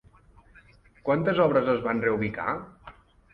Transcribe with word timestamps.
Quantes 1.09 1.41
obres 1.45 1.69
es 1.75 1.85
van 1.89 2.01
reubicar? 2.07 2.57